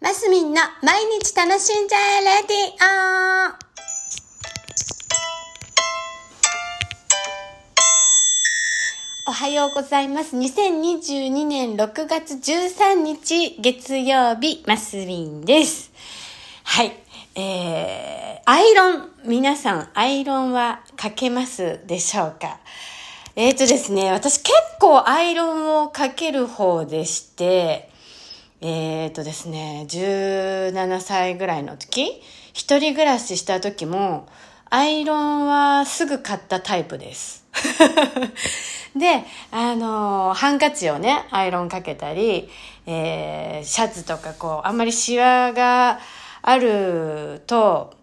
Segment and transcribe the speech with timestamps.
[0.00, 2.56] マスミンの毎日楽しんじゃえレディ
[9.26, 10.36] オおはようございます。
[10.36, 15.90] 2022年6月13日月曜日、マスミンです。
[16.62, 16.92] はい。
[17.34, 22.60] えー、アイロン、皆さん、アイロンはかけますでしょうか？
[23.34, 27.90] えーとですね、私結構アイロンをかける方でして、
[28.60, 32.20] えーとですね、17歳ぐらいの時、
[32.52, 34.26] 一人暮らしした時も、
[34.68, 37.46] アイロンはすぐ買ったタイプです。
[38.96, 42.48] で、あのハンカチをね、アイロンかけたり、
[42.86, 46.00] えーシャツとかこう、あんまりシワが
[46.42, 47.94] あると、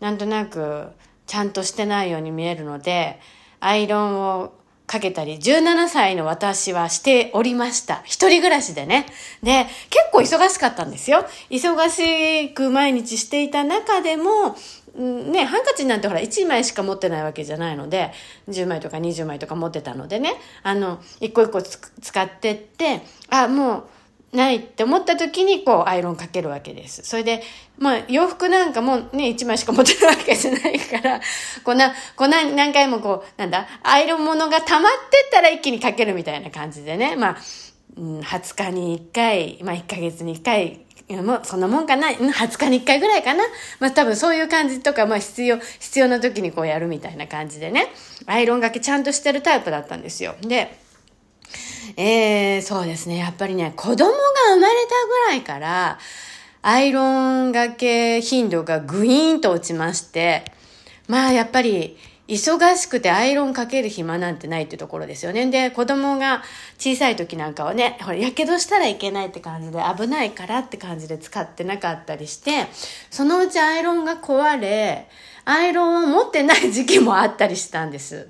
[0.00, 0.88] なんとなく
[1.26, 3.20] ちゃんとしてないように見えるので、
[3.60, 4.52] アイロンを
[4.88, 8.00] かけたり、17歳の私はしておりました。
[8.04, 9.06] 一人暮らしでね。
[9.42, 11.26] で、結構忙しかったんですよ。
[11.50, 14.56] 忙しく毎日していた中でも、
[14.96, 18.12] ね、ハンカチなんてほら、1枚しか持ってないわけじゃないので、
[18.48, 23.84] 10枚とか20枚とか持ってたのでね、あの、一個一個使ってって、あ、もう、
[24.32, 27.02] ないって思った時にこうアイロンかけるわけです。
[27.02, 27.42] それで、
[27.78, 31.20] まあ洋服なんかもね、1枚しか持てるわけじゃないから、
[31.64, 37.36] こうな、こう何何回もこう、なんだ、アイロン物が溜まってったら一気にかけるみたいな感じでね、まあ、
[37.96, 40.80] うん、20日に1回、まあ1ヶ月に1回、
[41.22, 43.44] もうそんなもんかな、うん、20日に1回ぐらいかな。
[43.80, 47.86] まあ多分そういう感じとか、まあ必要、必要な時にこうやるみたいな感じでね、
[48.26, 50.34] アイロンがけちゃんとしてるタイプだったんですよ。
[50.42, 50.87] で、
[51.96, 53.18] えー、そうですね。
[53.18, 54.14] やっぱりね、子供が
[54.54, 55.98] 生まれたぐらいから、
[56.62, 60.44] アイロンがけ頻度がグイーンと落ちまして、
[61.06, 61.96] まあやっぱり、
[62.28, 65.46] 忙しくてアイロンかける暇なんてないってところですよね。
[65.46, 66.42] で、子供が
[66.78, 72.66] 小さい時なんかはね、ほら、やけどしたらいけないって感じで危ないからって感じで使ってなかったりして、
[73.10, 75.08] そのうちアイロンが壊れ、
[75.46, 78.28] アイロンを持ってない時期もあったりしたんです。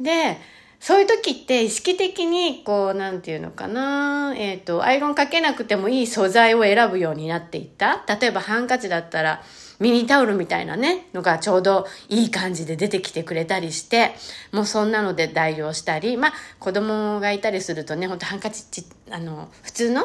[0.00, 0.38] で、
[0.86, 8.04] そういう時って意識的に、こう、なんていうのかな、えっ、と、アイロンかけなくてもいい素材を選ぶようになっていった。
[8.06, 9.42] 例えばハンカチだったら、
[9.80, 14.14] ミニタオルみたいなね、のがちょうどいい感じで出てきてくれたりして、
[14.52, 20.04] もうそんなので代用したり、まあ、子供がいたりするとね、ほんとハンカチち、あの、普通の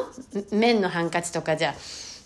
[0.50, 1.76] 綿のハンカチとかじゃ、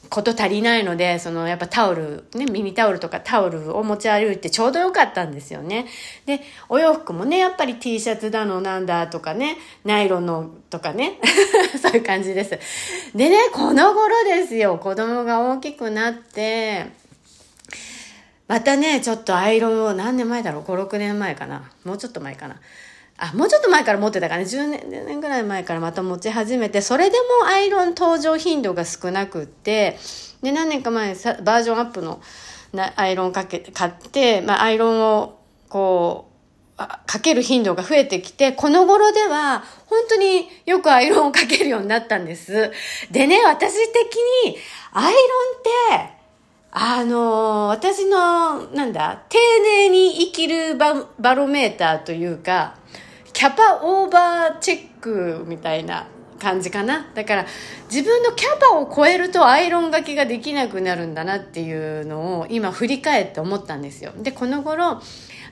[0.08, 5.86] こと足りないので、そのやっぱタオル、ね、ミニタオルとかタオルを持ち歩いてちょうどよかったんですよね。
[6.26, 11.20] で、お洋服もね、やっぱり T シャツだのなんだとかね、ナイロンのとかね、
[11.80, 12.58] そういう感じです。
[13.14, 16.86] でね、この頃ですよ、子供が大きくなって、
[18.48, 21.70] またね、ちょっとアイロンを何年前だろう ?5、6年前かな？
[21.84, 22.60] もうちょっと前かな？
[23.18, 29.98] あ、もうちょっと前から持ってたかね、10年、10年ぐらい前からまた持ち始めて、それでもアイロン登場頻度が少なくって、
[30.42, 32.20] で、何年か前さバージョンアップの
[32.72, 35.38] なアイロンかけ、買って、まあ、アイロンを、
[35.68, 42.70] こう、かける頻度が増えてきて、この頃では、本当によくアイロンをかけるようになったんです。
[43.10, 44.58] でね、私的に、
[44.92, 45.18] アイロ
[45.98, 46.16] ンって、
[46.78, 52.76] あの私の、なんだ、丁寧に生きるバロメーターというか、
[53.36, 56.08] キャパオーバーチェックみたいな
[56.38, 57.06] 感じかな。
[57.14, 57.46] だから、
[57.90, 64.12] 自分のキャパを超えるとアイロンがけができなくなるんだなっていうのを今振り返って思ったんですよ。
[64.16, 65.02] で、この頃、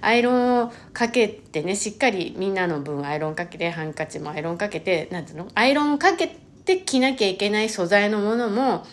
[0.00, 5.48] アイロンをかけてね、しっかりみんなの分アイロンかけて、ハンカチもアイロンかけて、なんていうの？
[5.54, 6.28] アイロンかけ
[6.64, 8.86] て着なきゃいけない素材のものも、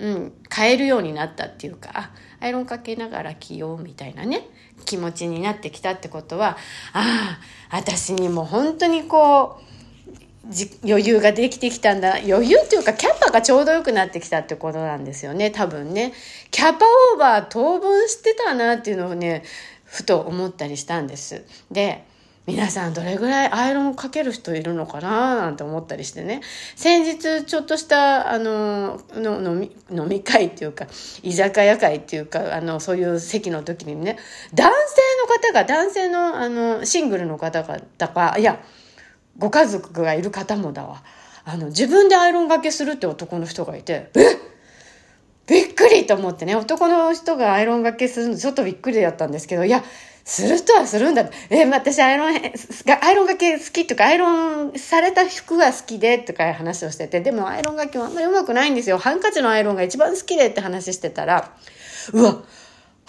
[0.00, 4.48] うん、変えるようになったっていうか、アイロンかけながら着ようみたいなね、
[4.86, 6.56] 気持ちになってきたってことは、
[6.94, 7.38] あ
[7.70, 9.70] あ、私にも本当にこう、
[10.48, 12.14] じ余裕ができてきたんだ。
[12.26, 16.14] 余裕っていうか、キャパがちょうど良くなってきたってことなんですよね、多分ね。
[16.50, 19.44] キャパオーバー当分してたなっていうのをね、
[19.84, 21.44] ふと思ったりしたんです。
[21.70, 22.04] で、
[22.50, 26.40] 皆さんどれぐらいアイロンかける人いるのかななんて思ったりしてね。
[26.74, 29.76] 先日ちょっとした、あの、の飲み、
[30.08, 30.86] み会っていうか、
[31.22, 34.18] 居酒屋会っていうか、あの、そういう席の時にね、
[34.52, 38.60] 男性の方が、男性の、あの、シングルの方々が、いや、
[39.38, 41.04] ご家族がいる方もだわ。
[41.44, 44.36] あの、自分でアイロンがけするって男の人がいて、えっ
[45.80, 49.82] くりと思ってね、男の人がアイロンがけするのちょっとびっくりだったんですけど、いや、
[50.24, 51.28] するとはするんだ。
[51.48, 52.36] え、私アイロン、
[53.02, 58.98] アイロンがけ好きとか、アイロンされた服が好きでとかいう話をしてて、でもアイロンがけはあんまりうまくないんですよ。
[58.98, 61.50] ハンカチのアイロンが一番好きでって話してたら、
[62.12, 62.42] うわ、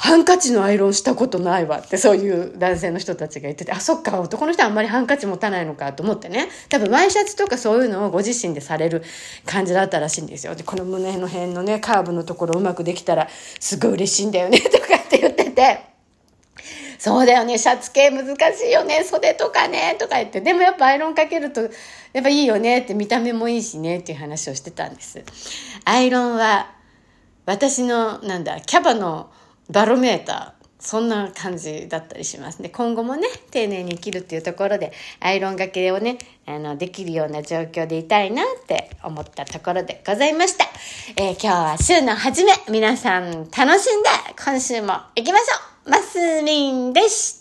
[0.03, 6.50] ハンカチのアイロンしたことないわってそういう男性の人たちが言ってて、あ、そっか、男の人はあんまりハンカチ持たないのかと思ってね。
[6.69, 9.03] 多分ワイシャツとかそういうのをご自身でされる
[9.45, 10.56] 感じだったらしいんですよ。
[10.56, 13.27] で、この胸の辺のね、カーブのところうまくできたら
[13.59, 15.81] すごい嬉しいんだよねとかって言ってて。
[16.97, 20.42] そうだよね、シャツ系難しいよね、袖とかね、とか言って。
[20.42, 21.68] でもやっぱアイロンかけると、や
[22.21, 25.24] っぱいいよねって見た目もいいしねっていう話をしてたんです。
[25.86, 26.71] アイロンは、
[27.45, 29.30] 私の、なんだ、キャバの
[29.71, 32.69] バロメーター、そんな感じだったりしますね。
[32.69, 40.65] 今後もね、丁寧に生きるっていうところで、アイロンがけをね、あの、できるような状況でいたいなって思ったところでございました。
[41.15, 44.09] えー、今日は週の初め、皆さん楽しんで、
[44.44, 47.41] 今週も行きましょうマスミンでし